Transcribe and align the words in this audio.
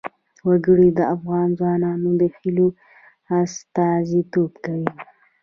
وګړي 0.47 0.89
د 0.97 0.99
افغان 1.15 1.47
ځوانانو 1.59 2.09
د 2.19 2.23
هیلو 2.37 2.67
استازیتوب 3.39 4.51
کوي. 4.65 4.89